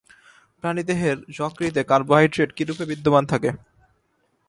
প্রাণিদেহের 0.63 1.17
যকৃতে 1.37 1.81
কার্বোহাইড্রেট 1.91 2.49
কীরূপে 2.57 2.83
বিদ্যমান 2.91 3.23
থাকে? 3.31 3.49